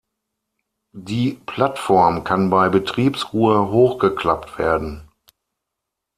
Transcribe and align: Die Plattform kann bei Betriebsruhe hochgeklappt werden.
Die 0.97 1.39
Plattform 1.45 2.23
kann 2.23 2.49
bei 2.49 2.69
Betriebsruhe 2.69 3.69
hochgeklappt 3.69 4.57
werden. 4.57 5.07